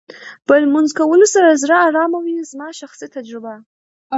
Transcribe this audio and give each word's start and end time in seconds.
په 0.45 0.53
لمونځ 0.63 0.89
کولو 0.99 1.25
سره 1.35 1.59
زړه 1.63 1.77
ارامه 1.87 2.19
وې 2.21 2.37
زما 2.51 2.69
شخصي 2.79 3.07
تجربه 3.15 3.53